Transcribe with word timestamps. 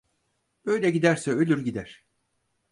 Böyle 0.65 0.89
giderse 0.89 1.31
ölür 1.31 1.65
gider... 1.65 2.05